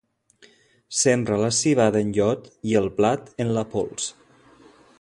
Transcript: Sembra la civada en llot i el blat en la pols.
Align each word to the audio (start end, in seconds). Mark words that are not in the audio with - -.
Sembra 0.99 1.37
la 1.41 1.51
civada 1.57 2.01
en 2.05 2.09
llot 2.19 2.49
i 2.71 2.73
el 2.81 2.89
blat 3.01 3.29
en 3.47 3.53
la 3.59 3.65
pols. 3.75 4.09